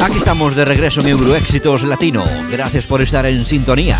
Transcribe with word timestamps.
Aquí 0.00 0.18
estamos 0.18 0.54
de 0.54 0.64
regreso 0.64 1.00
en 1.00 1.08
Euroéxitos 1.08 1.82
Latino. 1.82 2.24
Gracias 2.50 2.86
por 2.86 3.02
estar 3.02 3.26
en 3.26 3.44
sintonía. 3.44 3.98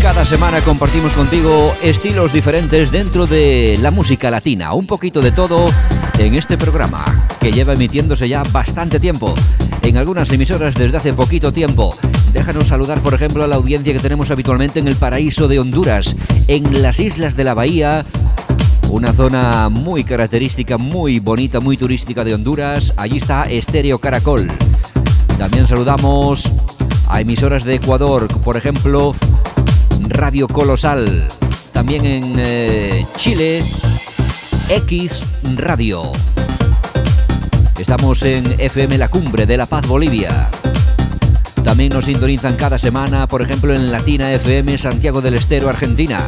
Cada 0.00 0.24
semana 0.24 0.60
compartimos 0.60 1.14
contigo 1.14 1.74
estilos 1.82 2.32
diferentes 2.32 2.90
dentro 2.90 3.26
de 3.26 3.78
la 3.80 3.90
música 3.90 4.30
latina, 4.30 4.74
un 4.74 4.86
poquito 4.86 5.20
de 5.20 5.32
todo 5.32 5.70
en 6.18 6.34
este 6.34 6.58
programa 6.58 7.04
que 7.40 7.50
lleva 7.50 7.72
emitiéndose 7.72 8.28
ya 8.28 8.42
bastante 8.42 9.00
tiempo 9.00 9.34
en 9.82 9.96
algunas 9.96 10.30
emisoras 10.30 10.74
desde 10.74 10.96
hace 10.96 11.12
poquito 11.12 11.52
tiempo. 11.52 11.94
Déjanos 12.32 12.68
saludar, 12.68 13.00
por 13.00 13.14
ejemplo, 13.14 13.44
a 13.44 13.46
la 13.46 13.56
audiencia 13.56 13.92
que 13.92 13.98
tenemos 13.98 14.30
habitualmente 14.30 14.78
en 14.78 14.88
el 14.88 14.96
paraíso 14.96 15.48
de 15.48 15.58
Honduras, 15.58 16.16
en 16.48 16.82
las 16.82 17.00
islas 17.00 17.36
de 17.36 17.44
la 17.44 17.54
Bahía, 17.54 18.04
una 18.90 19.12
zona 19.12 19.68
muy 19.68 20.04
característica, 20.04 20.78
muy 20.78 21.18
bonita, 21.18 21.60
muy 21.60 21.76
turística 21.76 22.24
de 22.24 22.34
Honduras. 22.34 22.92
Allí 22.96 23.18
está 23.18 23.44
Estéreo 23.44 23.98
Caracol. 23.98 24.50
También 25.38 25.66
saludamos 25.66 26.50
a 27.08 27.20
emisoras 27.20 27.64
de 27.64 27.76
Ecuador, 27.76 28.28
por 28.44 28.56
ejemplo, 28.56 29.14
Radio 30.08 30.48
Colosal. 30.48 31.26
También 31.72 32.04
en 32.04 32.34
eh, 32.36 33.06
Chile, 33.16 33.64
X 34.68 35.20
Radio. 35.56 36.12
Estamos 37.82 38.22
en 38.22 38.44
FM 38.60 38.96
La 38.96 39.08
Cumbre 39.08 39.44
de 39.44 39.56
La 39.56 39.66
Paz, 39.66 39.88
Bolivia. 39.88 40.48
También 41.64 41.92
nos 41.92 42.04
sintonizan 42.04 42.54
cada 42.54 42.78
semana, 42.78 43.26
por 43.26 43.42
ejemplo, 43.42 43.74
en 43.74 43.90
Latina 43.90 44.32
FM 44.32 44.78
Santiago 44.78 45.20
del 45.20 45.34
Estero, 45.34 45.68
Argentina. 45.68 46.24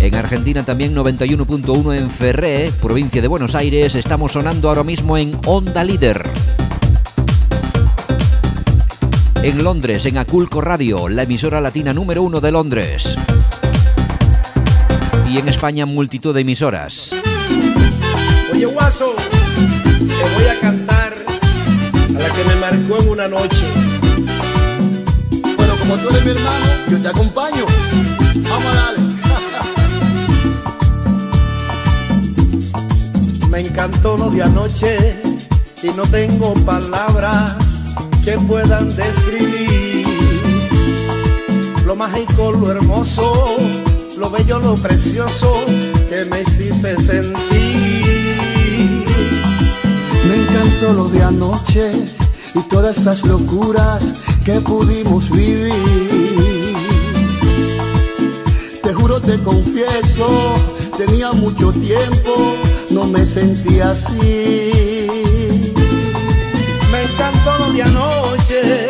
En 0.00 0.16
Argentina 0.16 0.64
también 0.64 0.92
91.1 0.92 1.96
en 1.96 2.10
Ferré, 2.10 2.72
provincia 2.82 3.22
de 3.22 3.28
Buenos 3.28 3.54
Aires. 3.54 3.94
Estamos 3.94 4.32
sonando 4.32 4.68
ahora 4.68 4.82
mismo 4.82 5.16
en 5.16 5.38
Onda 5.46 5.84
Líder. 5.84 6.28
En 9.44 9.62
Londres, 9.62 10.04
en 10.06 10.18
Aculco 10.18 10.60
Radio, 10.60 11.08
la 11.08 11.22
emisora 11.22 11.60
latina 11.60 11.94
número 11.94 12.24
uno 12.24 12.40
de 12.40 12.50
Londres. 12.50 13.16
Y 15.30 15.38
en 15.38 15.48
España, 15.48 15.86
multitud 15.86 16.34
de 16.34 16.40
emisoras. 16.40 17.12
Oye, 18.52 18.66
Guaso, 18.66 19.14
te 20.20 20.34
voy 20.34 20.44
a 20.44 20.60
cantar 20.60 21.14
a 21.14 22.18
la 22.18 22.30
que 22.30 22.44
me 22.44 22.56
marcó 22.56 22.98
en 23.02 23.08
una 23.08 23.28
noche. 23.28 23.64
Bueno, 25.56 25.74
como 25.78 25.96
tú 25.96 26.08
eres 26.10 26.24
mi 26.24 26.30
hermano, 26.32 26.66
yo 26.90 26.98
te 26.98 27.08
acompaño. 27.08 27.64
Vamos 28.36 28.72
a 28.72 28.74
darle. 28.74 29.00
me 33.50 33.60
encantó 33.60 34.16
lo 34.16 34.30
de 34.30 34.44
anoche 34.44 35.20
y 35.82 35.88
no 35.88 36.04
tengo 36.04 36.54
palabras 36.64 37.56
que 38.24 38.38
puedan 38.38 38.88
describir 38.94 40.06
lo 41.84 41.96
mágico, 41.96 42.52
lo 42.52 42.70
hermoso, 42.70 43.56
lo 44.16 44.30
bello, 44.30 44.60
lo 44.60 44.74
precioso 44.74 45.52
que 46.08 46.24
me 46.26 46.42
hiciste 46.42 46.96
sentir. 46.96 47.49
Me 50.30 50.36
encantó 50.36 50.92
lo 50.92 51.08
de 51.08 51.24
anoche 51.24 51.90
y 52.54 52.60
todas 52.68 52.98
esas 52.98 53.24
locuras 53.24 54.12
que 54.44 54.60
pudimos 54.60 55.28
vivir. 55.28 56.76
Te 58.80 58.94
juro, 58.94 59.20
te 59.20 59.40
confieso, 59.40 60.54
tenía 60.96 61.32
mucho 61.32 61.72
tiempo, 61.72 62.54
no 62.90 63.06
me 63.06 63.26
sentía 63.26 63.90
así. 63.90 64.70
Me 66.92 67.02
encantó 67.02 67.58
lo 67.58 67.72
de 67.72 67.82
anoche 67.82 68.88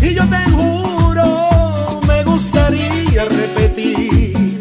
y 0.00 0.14
yo 0.14 0.24
te 0.28 0.50
juro, 0.50 2.00
me 2.08 2.24
gustaría 2.24 3.24
repetir 3.26 4.58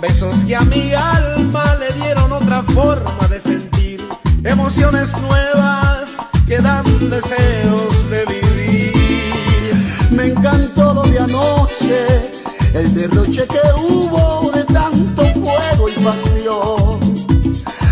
besos 0.00 0.44
que 0.46 0.54
a 0.54 0.60
mi 0.60 0.94
alma 0.94 1.76
le 1.80 1.92
dieron 2.00 2.32
otra 2.32 2.62
forma 2.62 3.29
emociones 4.44 5.12
nuevas 5.20 6.16
que 6.46 6.58
dan 6.58 6.84
deseos 7.10 8.10
de 8.10 8.24
vivir. 8.26 9.74
Me 10.10 10.26
encantó 10.26 10.94
lo 10.94 11.02
de 11.02 11.18
anoche, 11.18 12.30
el 12.74 12.94
derroche 12.94 13.46
que 13.46 13.60
hubo 13.80 14.50
de 14.52 14.64
tanto 14.64 15.24
fuego 15.26 15.88
y 15.88 16.02
pasión. 16.02 17.00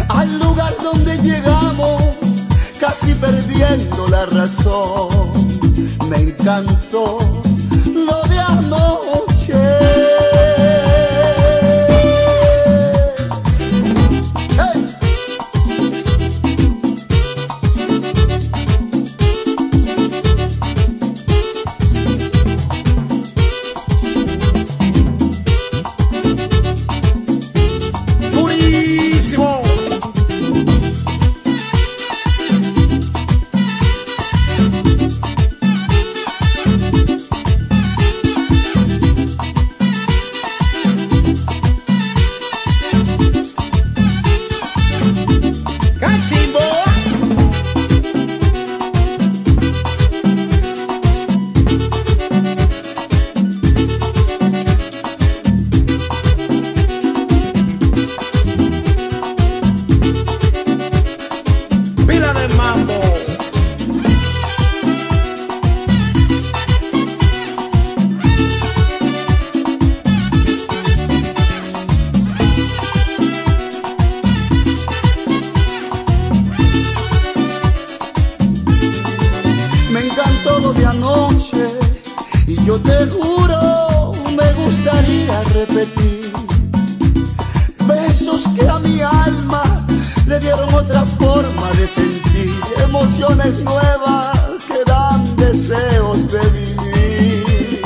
Al 0.09 0.39
lugar 0.39 0.75
donde 0.83 1.19
llegamos, 1.19 2.03
casi 2.81 3.15
perdiendo 3.15 4.09
la 4.09 4.27
razón. 4.27 5.09
Me 6.09 6.17
encantó 6.17 7.19
lo 7.95 8.23
de 8.29 8.39
anoche. 8.41 9.28
otra 90.79 91.05
forma 91.05 91.73
de 91.73 91.87
sentir 91.87 92.55
emociones 92.85 93.63
nuevas 93.65 94.39
que 94.67 94.85
dan 94.87 95.37
deseos 95.37 96.31
de 96.31 96.41
vivir. 96.51 97.83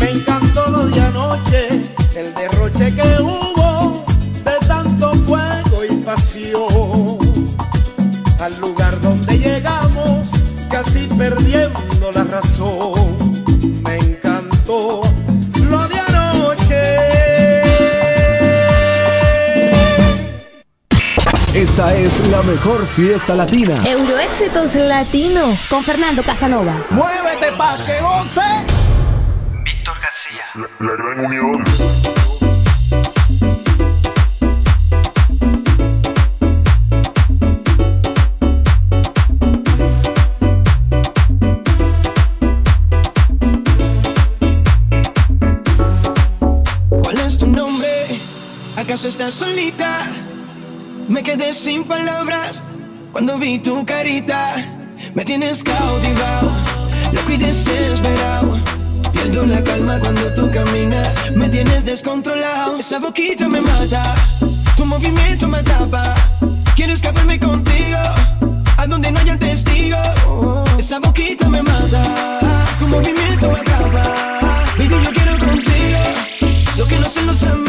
Me 0.00 0.10
encantó 0.10 0.68
lo 0.70 0.86
de 0.86 1.00
anoche, 1.00 1.68
el 2.16 2.34
derroche 2.34 2.94
que 2.94 3.22
hubo 3.22 4.04
de 4.44 4.66
tanto 4.66 5.12
fuego 5.26 5.84
y 5.88 5.94
pasión. 5.98 7.18
Al 8.40 8.58
lugar 8.60 9.00
donde 9.00 9.38
llegamos, 9.38 10.28
casi 10.68 11.06
perdiendo 11.06 12.12
la 12.12 12.24
razón. 12.24 12.77
Esta 21.78 21.94
es 21.94 22.26
la 22.26 22.42
mejor 22.42 22.84
fiesta 22.84 23.36
latina. 23.36 23.80
Euroéxitos 23.86 24.74
Latino 24.74 25.42
con 25.70 25.84
Fernando 25.84 26.24
Casanova. 26.24 26.74
¡Muévete 26.90 27.52
pa' 27.56 27.76
que 27.86 28.00
goce! 28.00 28.40
Víctor 29.62 29.94
García. 30.00 30.42
La, 30.56 30.86
la 30.86 30.96
gran 30.96 31.24
unión. 31.24 31.62
¿Acaso 48.76 49.08
estás 49.08 49.34
solita? 49.34 50.00
Me 51.08 51.22
quedé 51.22 51.54
sin 51.54 51.84
palabras 51.84 52.62
cuando 53.12 53.38
vi 53.38 53.58
tu 53.58 53.84
carita. 53.86 54.56
Me 55.14 55.24
tienes 55.24 55.62
cautivado, 55.64 56.50
loco 57.12 57.32
y 57.32 57.36
desesperado. 57.38 58.58
Pierdo 59.12 59.46
la 59.46 59.64
calma 59.64 59.98
cuando 60.00 60.32
tú 60.34 60.50
caminas. 60.50 61.30
Me 61.34 61.48
tienes 61.48 61.86
descontrolado. 61.86 62.76
Esa 62.78 62.98
boquita 62.98 63.48
me 63.48 63.60
mata, 63.62 64.14
tu 64.76 64.84
movimiento 64.84 65.48
me 65.48 65.58
atrapa. 65.58 66.14
Quiero 66.76 66.92
escaparme 66.92 67.40
contigo, 67.40 67.98
a 68.76 68.86
donde 68.86 69.10
no 69.10 69.18
haya 69.20 69.38
testigo. 69.38 69.96
Esa 70.78 70.98
boquita 71.00 71.48
me 71.48 71.62
mata, 71.62 72.76
tu 72.78 72.86
movimiento 72.86 73.50
me 73.50 73.58
atrapa. 73.60 74.04
Baby, 74.76 74.94
yo 75.02 75.12
quiero 75.14 75.38
contigo, 75.38 76.00
lo 76.76 76.86
que 76.86 76.98
no 76.98 77.08
sé 77.08 77.22
lo 77.22 77.32
sabe. 77.34 77.67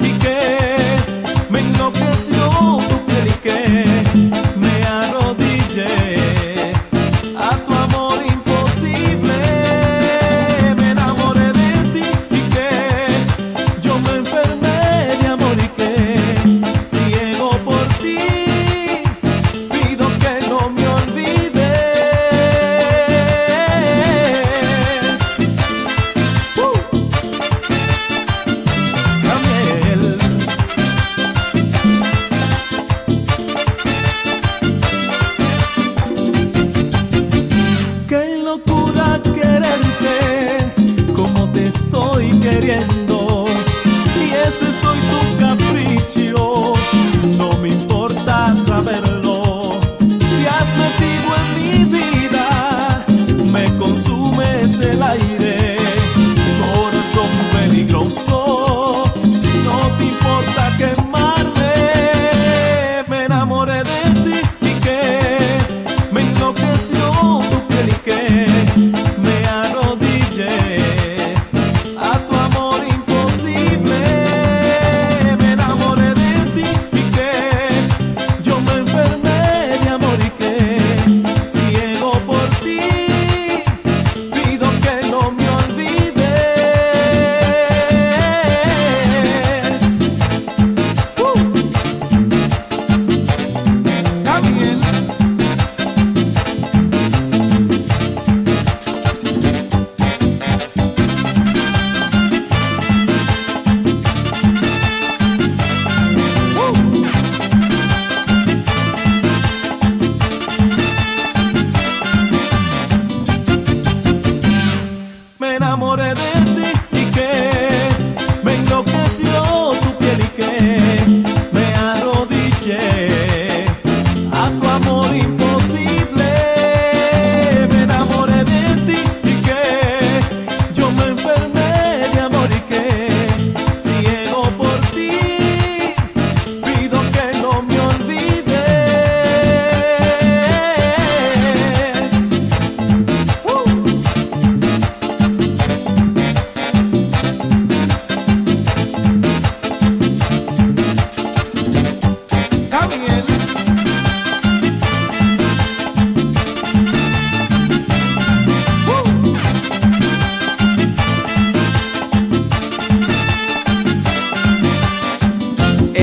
y 0.00 0.18
que 0.18 0.96
me 1.50 1.60
enloqueció. 1.60 2.51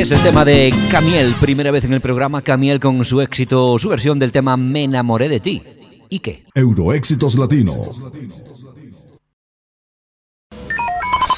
es 0.09 0.17
el 0.17 0.23
tema 0.23 0.43
de 0.43 0.73
Camiel, 0.89 1.35
primera 1.35 1.69
vez 1.69 1.83
en 1.83 1.93
el 1.93 2.01
programa 2.01 2.41
Camiel 2.41 2.79
con 2.79 3.05
su 3.05 3.21
éxito, 3.21 3.77
su 3.77 3.89
versión 3.89 4.17
del 4.17 4.31
tema 4.31 4.57
Me 4.57 4.85
enamoré 4.85 5.29
de 5.29 5.39
ti. 5.39 5.61
¿Y 6.09 6.17
qué? 6.19 6.45
Euroéxitos 6.55 7.35
Latino. 7.35 7.73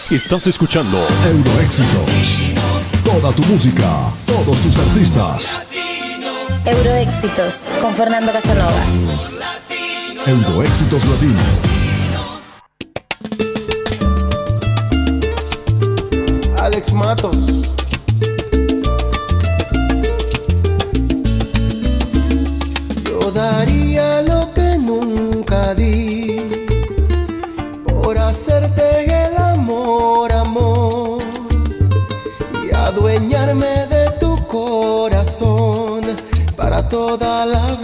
Estás 0.09 0.47
escuchando 0.47 1.05
Euroéxitos. 1.25 2.53
Toda 3.03 3.33
tu 3.33 3.43
música, 3.43 4.13
todos 4.25 4.61
tus 4.61 4.77
artistas. 4.77 5.67
Euroéxitos 6.65 7.67
con 7.81 7.93
Fernando 7.93 8.31
Casanova. 8.31 8.85
Euroéxitos 10.25 11.05
Latino. 11.09 11.39
Alex 16.57 16.93
Matos. 16.93 17.80
toda 36.91 37.45
la 37.45 37.75
vida. 37.75 37.80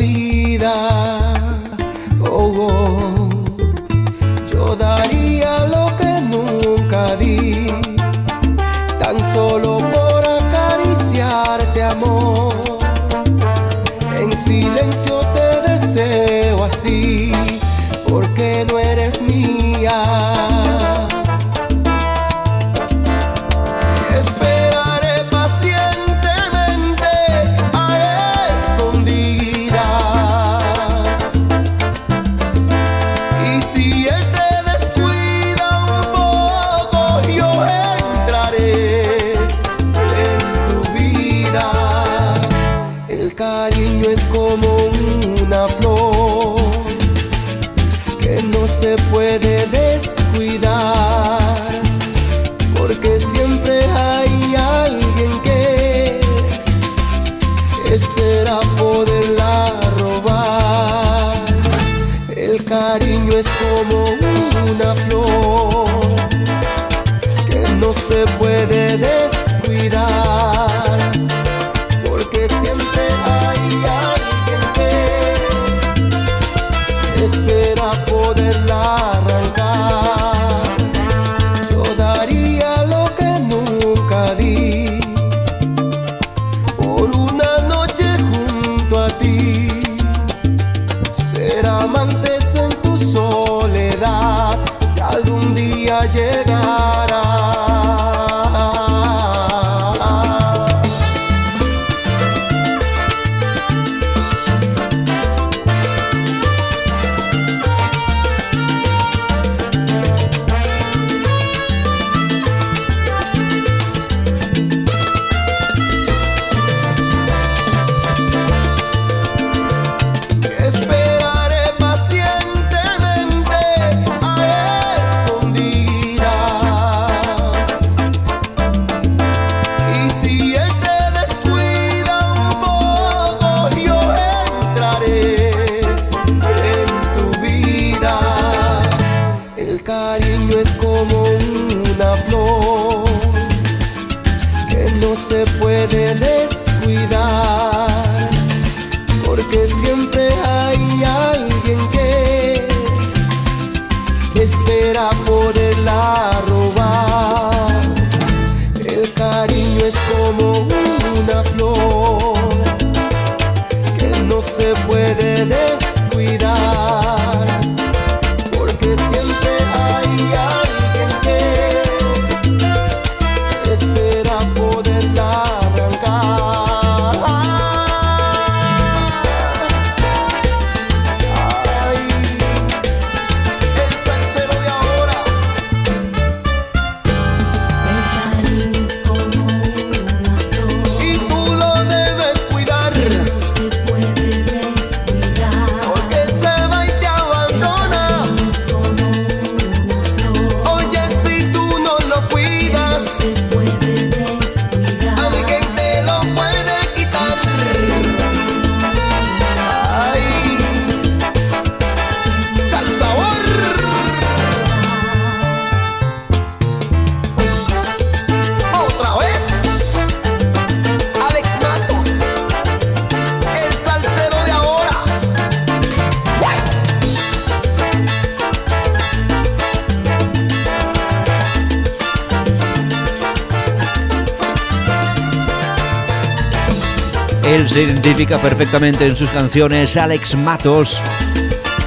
Él 237.47 237.69
se 237.69 237.83
identifica 237.83 238.37
perfectamente 238.39 239.07
en 239.07 239.15
sus 239.15 239.29
canciones. 239.29 239.95
Alex 239.95 240.35
Matos, 240.35 241.01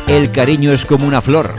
El 0.09 0.31
cariño 0.31 0.73
es 0.73 0.87
como 0.87 1.07
una 1.07 1.21
flor. 1.21 1.55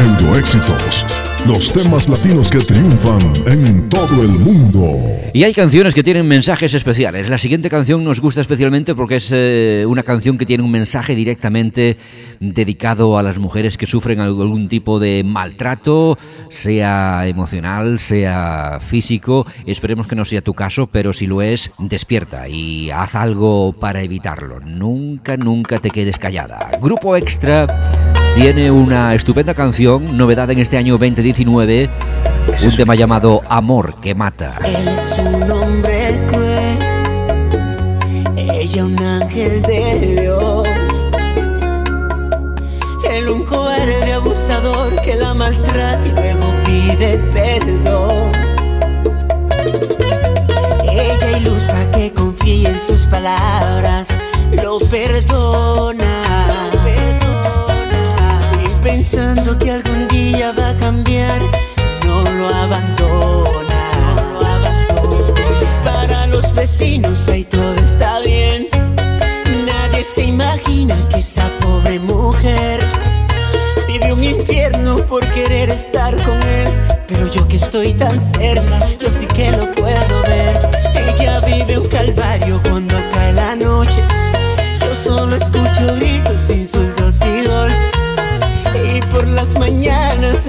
Euroéxitos. 0.00 1.13
Los 1.46 1.70
temas 1.74 2.08
latinos 2.08 2.50
que 2.50 2.58
triunfan 2.58 3.20
en 3.46 3.86
todo 3.90 4.22
el 4.22 4.30
mundo. 4.30 4.96
Y 5.34 5.44
hay 5.44 5.52
canciones 5.52 5.94
que 5.94 6.02
tienen 6.02 6.26
mensajes 6.26 6.72
especiales. 6.72 7.28
La 7.28 7.36
siguiente 7.36 7.68
canción 7.68 8.02
nos 8.02 8.22
gusta 8.22 8.40
especialmente 8.40 8.94
porque 8.94 9.16
es 9.16 9.30
eh, 9.30 9.84
una 9.86 10.02
canción 10.02 10.38
que 10.38 10.46
tiene 10.46 10.64
un 10.64 10.70
mensaje 10.70 11.14
directamente 11.14 11.98
dedicado 12.40 13.18
a 13.18 13.22
las 13.22 13.38
mujeres 13.38 13.76
que 13.76 13.84
sufren 13.84 14.20
algún 14.20 14.68
tipo 14.68 14.98
de 14.98 15.22
maltrato, 15.22 16.16
sea 16.48 17.26
emocional, 17.26 18.00
sea 18.00 18.80
físico. 18.80 19.46
Esperemos 19.66 20.06
que 20.06 20.16
no 20.16 20.24
sea 20.24 20.40
tu 20.40 20.54
caso, 20.54 20.86
pero 20.86 21.12
si 21.12 21.26
lo 21.26 21.42
es, 21.42 21.72
despierta 21.78 22.48
y 22.48 22.90
haz 22.90 23.14
algo 23.14 23.74
para 23.74 24.00
evitarlo. 24.00 24.60
Nunca, 24.60 25.36
nunca 25.36 25.78
te 25.78 25.90
quedes 25.90 26.18
callada. 26.18 26.70
Grupo 26.80 27.16
Extra 27.16 27.66
tiene 28.34 28.70
una 28.70 29.14
estupenda 29.14 29.54
canción, 29.54 30.16
novedad 30.16 30.50
en 30.50 30.58
este 30.58 30.76
año 30.76 30.98
2019, 30.98 31.88
un 32.64 32.76
tema 32.76 32.96
llamado 32.96 33.42
Amor 33.48 34.00
que 34.00 34.14
mata. 34.14 34.58
Él 34.64 34.88
es 34.88 35.16
un 35.18 35.50
hombre 35.50 36.20
cruel, 36.26 36.78
ella 38.36 38.84
un 38.84 38.98
ángel 38.98 39.62
de 39.62 40.16
Dios. 40.20 40.68
Él 43.08 43.28
un 43.28 43.44
cobarde 43.44 44.12
abusador 44.12 45.00
que 45.00 45.14
la 45.14 45.32
maltrata 45.34 46.04
y 46.04 46.10
luego 46.10 46.52
pide 46.66 47.18
perdón. 47.32 48.32
Ella 50.90 51.38
ilusa 51.38 51.88
que 51.92 52.12
confía 52.12 52.70
en 52.70 52.80
sus 52.80 53.06
palabras, 53.06 54.08
lo 54.60 54.78
perdona 54.78 56.13
pensando 59.34 59.58
que 59.58 59.70
algún 59.70 60.08
día 60.08 60.52
va 60.58 60.70
a 60.70 60.76
cambiar, 60.76 61.40
no 62.04 62.22
lo 62.22 62.46
abandona. 62.54 64.14
Para 65.84 66.26
los 66.26 66.54
vecinos 66.54 67.28
ahí 67.28 67.44
todo 67.44 67.74
está 67.84 68.20
bien. 68.20 68.68
Nadie 69.66 70.04
se 70.04 70.24
imagina 70.24 70.94
que 71.08 71.18
esa 71.18 71.48
pobre 71.60 71.98
mujer 71.98 72.80
vive 73.88 74.12
un 74.12 74.22
infierno 74.22 74.96
por 74.96 75.24
querer 75.32 75.70
estar 75.70 76.14
con 76.22 76.40
él. 76.42 76.68
Pero 77.08 77.28
yo 77.28 77.46
que 77.48 77.56
estoy 77.56 77.92
tan 77.94 78.20
cerca, 78.20 78.78
yo 79.00 79.10
sí 79.10 79.26
que 79.26 79.50
lo 79.50 79.70
puedo 79.72 80.22
ver. 80.28 80.58
Ella 81.18 81.40
vive 81.40 81.78
un 81.78 81.88
calvario 81.88 82.60
cuando 82.68 82.96
cae 83.12 83.32
la 83.32 83.56
noche. 83.56 84.00
Yo 84.80 84.94
solo 84.94 85.34
escucho 85.36 85.94
gritos, 85.96 86.50
insultos 86.50 87.20
y 87.22 87.46
golpes. 87.46 87.93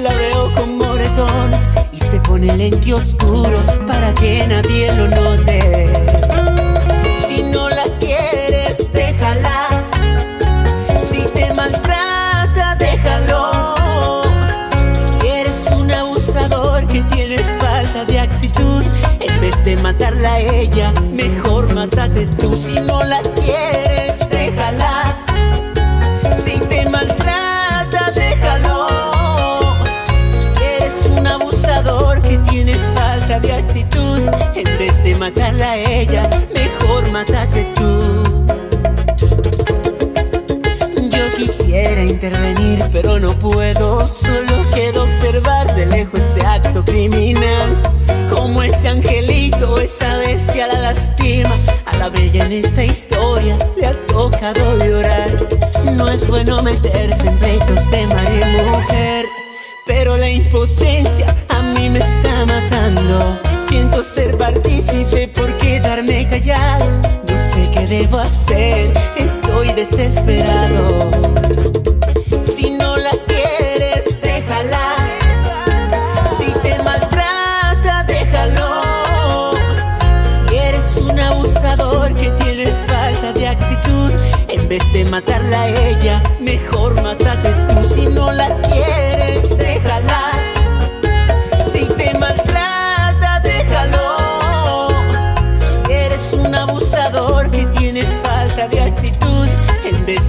La 0.01 0.09
veo 0.13 0.51
con 0.51 0.77
moretones 0.77 1.69
y 1.93 1.99
se 1.99 2.19
pone 2.19 2.53
lente 2.57 2.93
oscuro 2.93 3.57
para 3.87 4.13
que 4.13 4.45
nadie 4.45 4.91
lo 4.91 5.07
note. 5.07 5.89
Si 7.25 7.41
no 7.43 7.69
la 7.69 7.83
quieres, 7.99 8.91
déjala. 8.91 9.67
Si 10.99 11.21
te 11.33 11.53
maltrata, 11.53 12.75
déjalo. 12.77 14.23
Si 14.91 15.27
eres 15.27 15.69
un 15.77 15.89
abusador 15.89 16.87
que 16.87 17.01
tiene 17.03 17.37
falta 17.59 18.03
de 18.05 18.19
actitud, 18.19 18.83
en 19.19 19.39
vez 19.39 19.63
de 19.63 19.75
matarla 19.77 20.33
a 20.33 20.39
ella, 20.39 20.93
mejor 21.13 21.73
mátate 21.73 22.27
tú. 22.37 22.55
Si 22.55 22.73
no 22.73 23.01
la 23.03 23.21
quieres, 23.21 24.29
déjala. 24.29 25.14
De 33.39 33.53
actitud. 33.53 34.21
En 34.55 34.77
vez 34.77 35.03
de 35.03 35.15
matarla 35.15 35.71
a 35.71 35.77
ella, 35.77 36.29
mejor 36.53 37.09
mátate 37.11 37.65
tú. 37.75 38.23
Yo 41.09 41.37
quisiera 41.37 42.03
intervenir, 42.03 42.85
pero 42.91 43.19
no 43.19 43.37
puedo. 43.37 44.07
Solo 44.07 44.53
quedo 44.73 45.03
observar 45.03 45.73
de 45.75 45.85
lejos 45.85 46.19
ese 46.19 46.45
acto 46.45 46.83
criminal. 46.85 47.81
Como 48.29 48.63
ese 48.63 48.87
angelito, 48.89 49.79
esa 49.79 50.17
bestia 50.17 50.67
la 50.67 50.79
lastima. 50.79 51.51
A 51.85 51.97
la 51.97 52.09
bella 52.09 52.45
en 52.45 52.53
esta 52.53 52.83
historia 52.83 53.57
le 53.75 53.87
ha 53.87 54.05
tocado 54.05 54.77
llorar. 54.77 55.29
No 55.97 56.07
es 56.07 56.27
bueno 56.27 56.61
meterse 56.61 57.27
en 57.27 57.37
pleitos 57.37 57.89
de 57.91 58.07
madre 58.07 58.41
y 58.41 58.71
mujer. 58.71 59.25
Pero 59.85 60.17
la 60.17 60.29
impotencia 60.29 61.27
Ser 64.03 64.37
partícipe 64.37 65.27
por 65.29 65.55
quedarme 65.57 66.27
callado. 66.27 66.85
No 67.27 67.37
sé 67.37 67.71
qué 67.71 67.87
debo 67.87 68.19
hacer, 68.19 68.91
estoy 69.17 69.73
desesperado. 69.73 71.09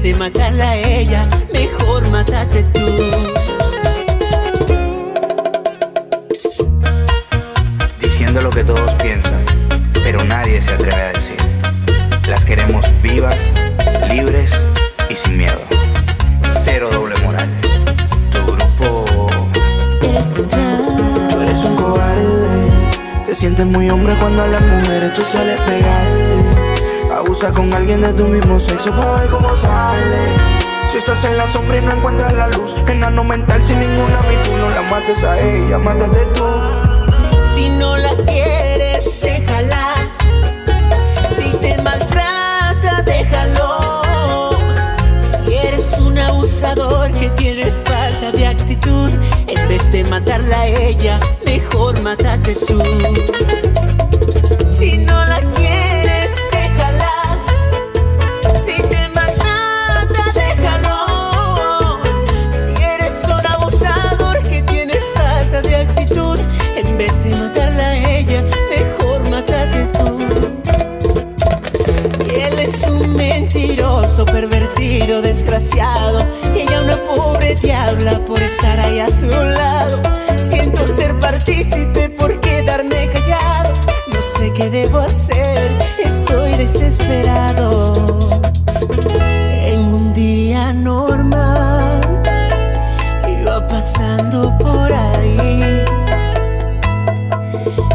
De 0.03 0.15
matarla 0.15 0.71
a 0.71 0.77
ella, 0.77 1.23
mejor 1.53 2.09
mátate 2.09 2.65
tú. 2.65 2.81
Diciendo 8.01 8.41
lo 8.43 8.51
que 8.51 8.65
todos 8.65 8.93
piensan, 9.03 9.45
pero 10.05 10.25
nadie 10.25 10.61
se 10.61 10.73
atreve 10.73 11.03
a 11.03 11.13
decir. 11.13 11.37
Las 12.29 12.45
queremos 12.45 12.85
vivas, 13.03 13.37
libres 14.13 14.53
y 15.09 15.15
sin 15.15 15.39
miedo. 15.39 15.61
Cero 16.65 16.89
doble 16.93 17.15
moral. 17.25 17.49
Tu 18.31 18.45
grupo. 18.45 19.05
Tú 20.01 21.41
eres 21.41 21.59
un 21.65 21.77
cobarde. 21.77 22.71
Te 23.25 23.35
sientes 23.35 23.67
muy 23.67 23.89
hombre 23.91 24.15
cuando 24.21 24.43
a 24.43 24.47
las 24.47 24.63
mujeres 24.63 25.15
tú 25.15 25.23
sueles 25.23 25.61
pegar. 25.63 25.76
Abusa 27.37 27.53
con 27.53 27.71
alguien 27.75 28.01
de 28.01 28.15
tu 28.15 28.27
mismo 28.29 28.59
sexo 28.59 28.91
para 28.93 29.21
ver 29.21 29.29
cómo 29.29 29.55
sale. 29.55 30.33
Si 30.89 30.97
estás 30.97 31.23
en 31.25 31.37
la 31.37 31.47
sombra 31.47 31.77
y 31.77 31.83
no 31.83 31.93
encuentras 31.93 32.33
la 32.33 32.49
luz, 32.49 32.75
enano 32.89 33.25
mental 33.25 33.63
sin 33.63 33.79
ninguna 33.79 34.21
virtud, 34.23 34.53
no 34.59 34.71
la 34.71 34.81
mates 34.89 35.23
a 35.23 35.39
ella, 35.39 35.77
mátate 35.77 36.25
tú. 36.35 36.47
Si 37.55 37.69
no 37.69 37.99
la 37.99 38.17
quieres, 38.25 39.21
déjala. 39.21 39.97
Si 41.29 41.51
te 41.59 41.77
maltrata, 41.83 43.03
déjalo. 43.05 44.51
Si 45.19 45.57
eres 45.57 45.99
un 45.99 46.19
abusador 46.19 47.13
que 47.13 47.29
tiene 47.33 47.71
falta 47.85 48.33
de 48.33 48.47
actitud, 48.47 49.11
en 49.47 49.69
vez 49.69 49.93
de 49.93 50.05
matarla 50.05 50.59
a 50.63 50.69
ella, 50.69 51.21
mejor 51.45 52.01
mátate 52.01 52.55
tú. 52.55 52.83
Desgraciado. 75.23 76.27
Y 76.55 76.61
ella 76.61 76.83
una 76.83 76.97
pobre 77.05 77.55
diabla 77.55 78.25
por 78.25 78.41
estar 78.41 78.79
ahí 78.81 79.01
a 79.01 79.09
su 79.09 79.27
lado. 79.27 80.01
Siento 80.37 80.87
ser 80.87 81.19
partícipe 81.21 82.09
por 82.11 82.41
quedarme 82.41 83.09
callado. 83.13 83.73
No 84.13 84.23
sé 84.23 84.53
qué 84.53 84.71
debo 84.71 84.99
hacer, 84.99 85.59
estoy 86.05 86.55
desesperado. 86.55 87.93
En 89.65 89.81
un 89.81 90.15
día 90.15 90.73
normal, 90.73 92.01
iba 93.29 93.67
pasando 93.67 94.57
por 94.59 94.93
ahí. 94.93 95.85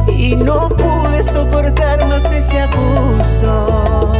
Y 0.07 0.35
no 0.35 0.69
pude 0.69 1.23
soportar 1.23 2.07
más 2.07 2.31
ese 2.31 2.61
abuso 2.61 4.11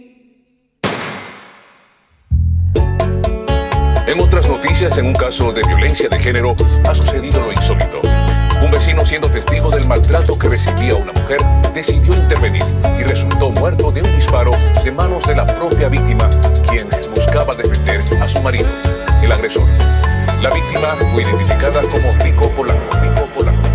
En 4.07 4.21
otras 4.21 4.47
noticias, 4.47 4.99
en 4.99 5.07
un 5.07 5.15
caso 5.15 5.53
de 5.53 5.63
violencia 5.63 6.11
de 6.11 6.19
género, 6.19 6.55
ha 6.87 6.95
sucedido 6.95 7.41
lo 7.41 7.53
insólito. 7.53 8.03
Un 8.63 8.71
vecino 8.71 9.07
siendo 9.07 9.31
testigo 9.31 9.71
del 9.71 9.89
maltrato 9.89 10.39
que 10.39 10.49
recibía 10.49 10.97
una 10.97 11.13
mujer, 11.13 11.39
decidió 11.75 12.15
intervenir 12.15 12.63
y 13.01 13.05
resultó 13.05 13.51
muerto 13.51 13.91
de 13.91 14.03
un 14.03 14.17
disparo 14.17 14.51
de 14.85 14.93
manos 14.93 15.27
de 15.27 15.37
la 15.37 15.47
propia 15.47 15.89
víctima, 15.89 16.29
quien 16.69 16.87
buscaba 17.15 17.55
defender 17.57 18.03
a 18.21 18.29
su 18.29 18.41
marido, 18.43 18.69
el 19.23 19.33
agresor. 19.33 19.67
La 20.43 20.51
víctima 20.51 20.95
fue 21.13 21.23
identificada 21.23 21.81
como 21.81 22.13
Rico 22.23 22.51
Polanco. 22.51 22.99
Rico 23.01 23.27
Polanco. 23.35 23.66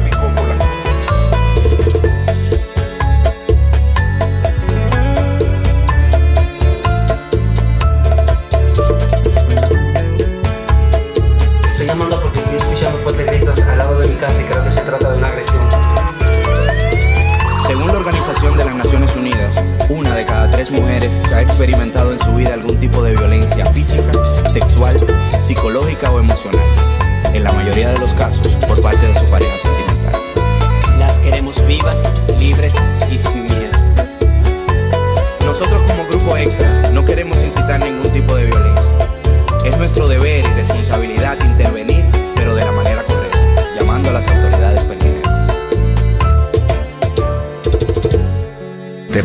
Y 14.30 14.44
creo 14.44 14.64
que 14.64 14.70
se 14.70 14.82
trata 14.82 15.12
de 15.12 15.18
una 15.18 15.28
agresión. 15.30 15.68
Según 17.66 17.88
la 17.88 17.98
Organización 17.98 18.56
de 18.56 18.66
las 18.66 18.76
Naciones 18.76 19.16
Unidas, 19.16 19.56
una 19.90 20.14
de 20.14 20.26
cada 20.26 20.48
tres 20.48 20.70
mujeres 20.70 21.18
ha 21.34 21.42
experimentado 21.42 22.14
en 22.14 22.20
su 22.20 22.36
vida 22.36 22.54
algún 22.54 22.78
tipo 22.78 23.02
de 23.02 23.14
violencia 23.16 23.66
física, 23.66 24.12
sexual, 24.48 24.96
psicológica 25.40 26.12
o 26.12 26.20
emocional. 26.20 26.62
En 27.34 27.44
la 27.44 27.52
mayoría 27.52 27.90
de 27.90 27.98
los 27.98 28.14
casos, 28.14 28.56
por 28.68 28.80
parte 28.80 29.08
de 29.08 29.18
su 29.18 29.26
pareja 29.26 29.58
sentimental. 29.58 29.81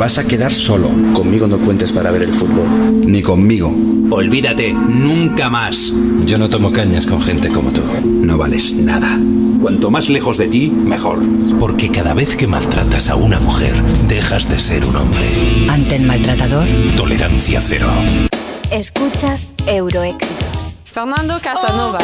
Vas 0.07 0.19
a 0.19 0.25
quedar 0.25 0.55
solo. 0.55 0.89
Conmigo 1.13 1.49
no 1.49 1.59
cuentes 1.59 1.91
para 1.91 2.13
ver 2.13 2.23
el 2.23 2.33
fútbol. 2.33 3.03
Ni 3.05 3.23
conmigo. 3.23 3.75
Olvídate, 4.13 4.73
nunca 4.73 5.51
más. 5.51 5.93
Yo 6.25 6.39
no 6.39 6.49
tomo 6.49 6.71
cañas 6.71 7.07
con 7.09 7.21
gente 7.21 7.49
como 7.49 7.73
tú. 7.73 7.83
No 8.05 8.39
vales 8.39 8.73
nada. 8.73 9.19
Cuanto 9.61 9.91
más 9.91 10.09
lejos 10.09 10.39
de 10.39 10.47
ti, 10.47 10.71
mejor. 10.71 11.19
Porque 11.59 11.91
cada 11.91 12.15
vez 12.15 12.37
que 12.37 12.47
maltratas 12.47 13.09
a 13.09 13.17
una 13.17 13.41
mujer, 13.41 13.75
dejas 14.07 14.49
de 14.49 14.61
ser 14.61 14.85
un 14.85 14.95
hombre. 14.95 15.27
Ante 15.69 15.97
el 15.97 16.03
maltratador, 16.03 16.69
Tolerancia 16.97 17.61
cero. 17.61 17.91
Escuchas 18.71 19.55
Euroéxitos. 19.67 20.79
Fernando 20.85 21.37
Casanova. 21.41 21.99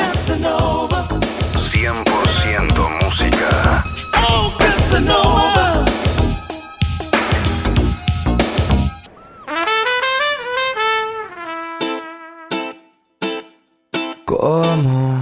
100% 1.54 3.04
música. 3.04 3.84
¿Cómo 14.42 15.20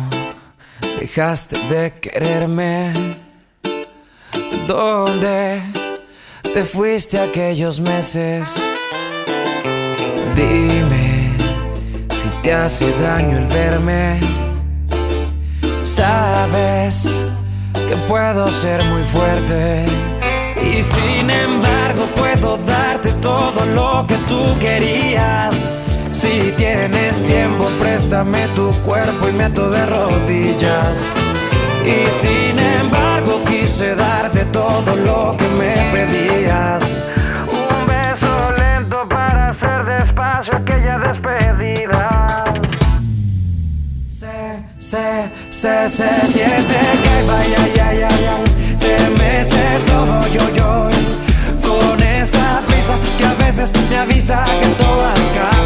dejaste 0.98 1.58
de 1.68 1.92
quererme? 2.00 2.90
¿Dónde 4.66 5.60
te 6.54 6.64
fuiste 6.64 7.18
aquellos 7.20 7.80
meses? 7.80 8.54
Dime 10.34 11.36
si 12.10 12.28
te 12.42 12.54
hace 12.54 12.90
daño 12.92 13.36
el 13.36 13.46
verme. 13.48 14.20
Sabes 15.82 17.22
que 17.74 17.96
puedo 18.08 18.50
ser 18.50 18.82
muy 18.84 19.04
fuerte 19.04 19.84
y 20.62 20.82
sin 20.82 21.28
embargo 21.28 22.06
puedo 22.16 22.56
darte 22.56 23.12
todo 23.20 23.66
lo 23.74 24.06
que 24.06 24.16
tú 24.30 24.58
querías. 24.58 25.89
Si 26.20 26.52
tienes 26.58 27.22
tiempo, 27.24 27.64
préstame 27.78 28.46
tu 28.48 28.70
cuerpo 28.82 29.26
y 29.26 29.32
meto 29.32 29.70
de 29.70 29.86
rodillas. 29.86 31.14
Y 31.82 32.10
sin 32.10 32.58
embargo 32.58 33.42
quise 33.48 33.94
darte 33.94 34.44
todo 34.52 34.96
lo 34.96 35.34
que 35.38 35.48
me 35.48 35.72
pedías. 35.94 37.04
Un 37.48 37.86
beso 37.86 38.52
lento 38.52 39.08
para 39.08 39.48
hacer 39.48 39.82
despacio 39.86 40.56
aquella 40.56 40.98
despedida. 40.98 42.44
Se, 44.02 44.62
se, 44.76 45.30
se, 45.48 45.88
se 45.88 46.26
siente 46.28 46.74
que 46.74 47.22
vaya, 47.26 47.56
ay, 47.64 47.72
ay, 47.82 48.02
ay, 48.02 48.26
ay. 48.36 48.76
Se 48.76 49.10
mece 49.22 49.78
todo 49.86 50.26
yo, 50.28 50.54
yo. 50.54 50.90
Con 51.66 52.02
esta 52.02 52.60
prisa 52.66 52.98
que 53.16 53.24
a 53.24 53.32
veces 53.34 53.72
me 53.88 53.96
avisa 53.96 54.44
que 54.60 54.66
todo 54.74 55.00
acabó. 55.06 55.59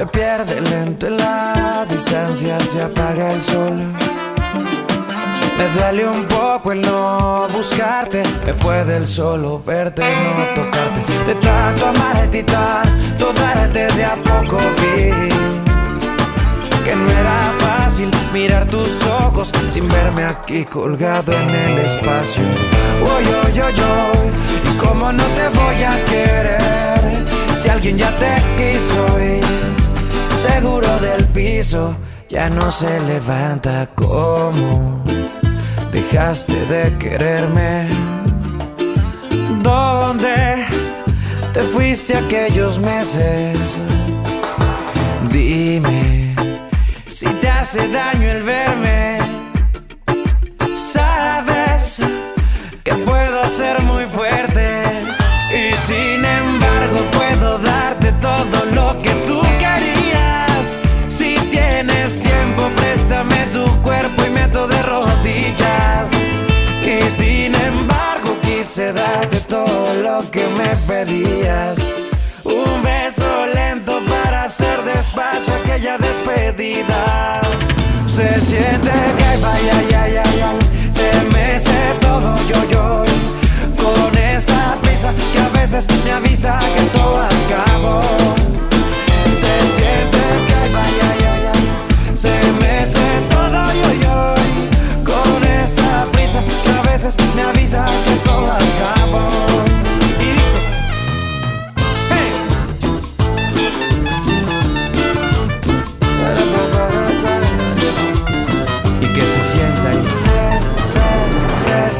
Se 0.00 0.06
pierde 0.06 0.58
lento 0.62 1.08
en 1.08 1.18
la 1.18 1.84
distancia, 1.86 2.58
se 2.60 2.82
apaga 2.82 3.34
el 3.34 3.42
sol. 3.42 3.74
Me 5.58 5.68
duele 5.74 6.08
un 6.08 6.24
poco 6.24 6.72
el 6.72 6.80
no 6.80 7.46
buscarte, 7.52 8.22
me 8.46 8.54
puede 8.54 8.96
el 8.96 9.06
solo 9.06 9.62
verte 9.62 10.02
y 10.10 10.24
no 10.24 10.54
tocarte. 10.54 11.04
De 11.26 11.34
tanto 11.34 11.86
amarte 11.86 12.38
y 12.38 12.42
tanto 12.44 13.30
darte 13.34 13.88
de 13.88 14.04
a 14.06 14.16
poco 14.24 14.56
vi 14.80 15.28
que 16.82 16.96
no 16.96 17.10
era 17.10 17.52
fácil 17.58 18.10
mirar 18.32 18.64
tus 18.70 19.02
ojos 19.20 19.52
sin 19.68 19.86
verme 19.86 20.24
aquí 20.24 20.64
colgado 20.64 21.30
en 21.30 21.50
el 21.50 21.78
espacio. 21.78 22.42
Oy, 23.04 23.24
oy, 23.44 23.60
oy, 23.60 23.74
oy, 23.74 24.72
y 24.72 24.78
cómo 24.78 25.12
no 25.12 25.24
te 25.24 25.48
voy 25.48 25.82
a 25.82 26.04
querer 26.06 27.26
si 27.54 27.68
alguien 27.68 27.98
ya 27.98 28.16
te 28.16 28.34
quiso 28.56 29.79
seguro 30.40 30.98
del 31.00 31.24
piso 31.28 31.94
ya 32.28 32.48
no 32.48 32.70
se 32.70 33.00
levanta 33.00 33.88
como 33.94 35.04
dejaste 35.92 36.64
de 36.66 36.96
quererme. 36.98 37.88
¿Dónde 39.62 40.64
te 41.52 41.60
fuiste 41.60 42.16
aquellos 42.16 42.78
meses? 42.78 43.82
Dime 45.30 46.34
si 47.06 47.26
te 47.26 47.48
hace 47.48 47.88
daño 47.88 48.30
el 48.30 48.42
verme. 48.42 48.89
Vaya, 78.78 79.72
ay, 79.78 79.94
ay, 79.94 80.16
ay, 80.16 80.40
ay. 80.42 80.58
Se 80.90 81.10
mece 81.32 81.94
todo 82.00 82.36
yo, 82.46 82.68
yo. 82.68 83.04
Con 83.82 84.16
esta 84.16 84.76
prisa 84.82 85.12
que 85.32 85.38
a 85.38 85.48
veces 85.48 85.86
me 86.04 86.12
avisa 86.12 86.58
que 86.58 86.79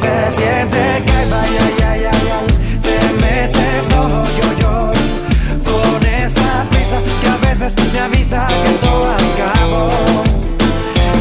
se 0.01 0.31
siente 0.31 1.05
que 1.05 1.19
vaya, 1.31 1.65
ya, 1.79 1.97
ya, 1.97 2.11
ya, 2.11 2.39
se 2.81 2.97
me 3.21 3.47
todo 3.91 4.25
yo, 4.39 4.49
yo, 4.59 4.93
con 5.63 6.03
esta 6.07 6.65
prisa 6.71 7.03
que 7.21 7.29
a 7.29 7.37
veces 7.37 7.77
me 7.93 8.01
avisa 8.01 8.47
que 8.47 8.73
todo 8.81 9.11
acabó. 9.11 9.91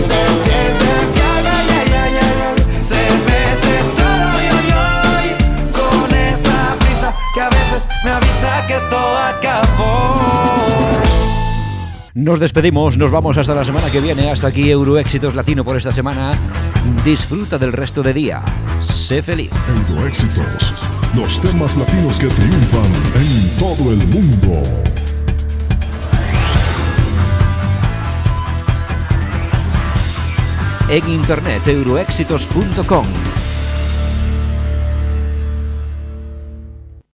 Se 0.08 0.22
siente 0.44 0.92
que 1.16 1.30
vaya, 1.46 1.80
ya, 1.94 2.04
ya, 2.16 2.28
ya, 2.40 2.52
se 2.90 3.02
me 3.28 3.42
todo 4.00 4.30
yo, 4.48 4.58
yo, 4.72 4.84
con 5.78 6.10
esta 6.18 6.76
prisa 6.80 7.14
que 7.34 7.42
a 7.42 7.50
veces 7.50 7.86
me 8.06 8.12
avisa 8.12 8.66
que 8.66 8.78
todo 8.90 9.18
acabó. 9.18 10.50
Nos 12.14 12.40
despedimos, 12.40 12.98
nos 12.98 13.12
vamos 13.12 13.38
hasta 13.38 13.56
la 13.56 13.64
semana 13.64 13.90
que 13.90 14.00
viene, 14.00 14.32
hasta 14.32 14.48
aquí 14.48 14.70
Euroéxitos 14.72 15.36
Latino 15.36 15.64
por 15.64 15.78
esta 15.78 15.92
semana. 15.92 16.32
Disfruta 17.10 17.58
del 17.58 17.74
resto 17.74 18.04
de 18.04 18.14
día. 18.14 18.44
Sé 18.84 19.24
feliz. 19.24 19.50
Euroéxitos. 19.90 20.86
Los 21.16 21.42
temas 21.42 21.76
latinos 21.76 22.20
que 22.20 22.28
triunfan 22.28 22.92
en 23.16 23.58
todo 23.58 23.92
el 23.92 23.98
mundo. 24.10 24.62
En 30.88 31.10
internet 31.10 31.68
euroéxitos.com 31.68 33.08